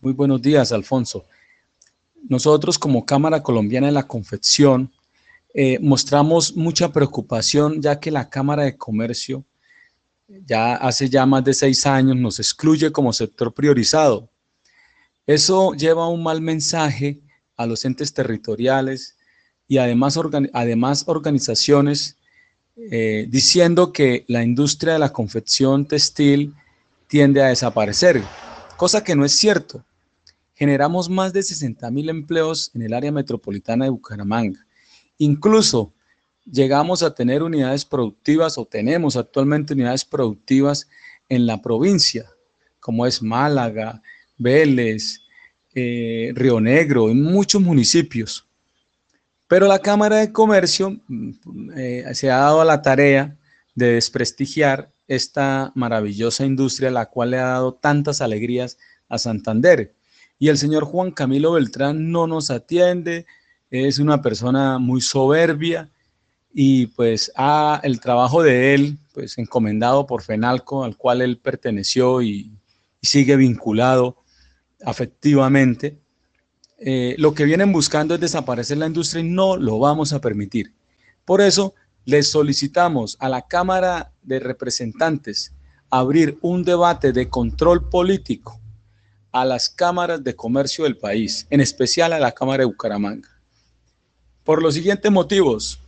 [0.00, 1.24] Muy buenos días, Alfonso.
[2.28, 4.92] Nosotros como Cámara Colombiana de la Confección
[5.52, 9.44] eh, mostramos mucha preocupación ya que la Cámara de Comercio
[10.46, 14.30] ya hace ya más de seis años nos excluye como sector priorizado.
[15.26, 17.20] Eso lleva un mal mensaje
[17.56, 19.16] a los entes territoriales
[19.66, 20.16] y además,
[21.08, 22.16] organizaciones
[22.76, 26.54] eh, diciendo que la industria de la confección textil
[27.08, 28.22] tiende a desaparecer,
[28.78, 29.84] cosa que no es cierto.
[30.54, 34.64] Generamos más de 60 mil empleos en el área metropolitana de Bucaramanga.
[35.18, 35.92] Incluso
[36.50, 40.88] llegamos a tener unidades productivas o tenemos actualmente unidades productivas
[41.28, 42.30] en la provincia,
[42.78, 44.00] como es Málaga,
[44.38, 45.22] Vélez,
[45.74, 48.46] eh, Río Negro, en muchos municipios.
[49.48, 51.32] Pero la Cámara de Comercio mm,
[51.76, 53.36] eh, se ha dado a la tarea
[53.74, 59.94] de desprestigiar esta maravillosa industria, la cual le ha dado tantas alegrías a Santander.
[60.38, 63.26] Y el señor Juan Camilo Beltrán no nos atiende,
[63.70, 65.90] es una persona muy soberbia
[66.54, 72.22] y pues ha, el trabajo de él, pues encomendado por FENALCO, al cual él perteneció
[72.22, 72.52] y
[73.02, 74.22] sigue vinculado
[74.84, 75.98] afectivamente,
[76.78, 80.72] eh, lo que vienen buscando es desaparecer la industria y no lo vamos a permitir.
[81.24, 81.74] Por eso,
[82.08, 85.52] les solicitamos a la Cámara de Representantes
[85.90, 88.58] abrir un debate de control político
[89.30, 93.28] a las cámaras de comercio del país, en especial a la Cámara de Bucaramanga.
[94.42, 95.80] Por los siguientes motivos,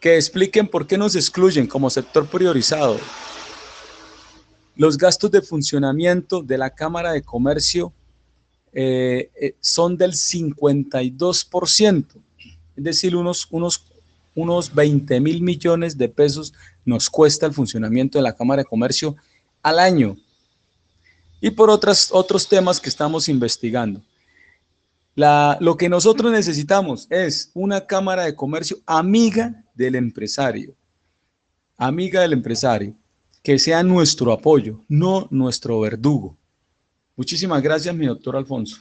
[0.00, 2.98] que expliquen por qué nos excluyen como sector priorizado.
[4.74, 7.92] Los gastos de funcionamiento de la Cámara de Comercio
[8.72, 12.06] eh, eh, son del 52%,
[12.76, 13.93] es decir, unos, unos,
[14.34, 16.52] unos 20 mil millones de pesos
[16.84, 19.16] nos cuesta el funcionamiento de la Cámara de Comercio
[19.62, 20.16] al año.
[21.40, 24.00] Y por otras, otros temas que estamos investigando.
[25.14, 30.74] La, lo que nosotros necesitamos es una Cámara de Comercio amiga del empresario,
[31.76, 32.94] amiga del empresario,
[33.42, 36.36] que sea nuestro apoyo, no nuestro verdugo.
[37.14, 38.78] Muchísimas gracias, mi doctor Alfonso.